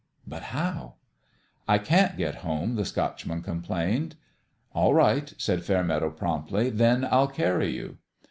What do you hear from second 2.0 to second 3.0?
get home," the